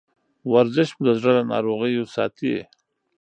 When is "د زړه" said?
1.07-1.31